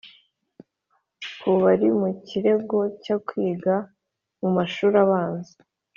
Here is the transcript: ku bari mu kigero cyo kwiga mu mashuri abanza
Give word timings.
ku 1.39 1.49
bari 1.61 1.87
mu 1.99 2.09
kigero 2.27 2.79
cyo 3.03 3.17
kwiga 3.27 3.75
mu 4.39 4.49
mashuri 4.55 4.95
abanza 5.05 5.53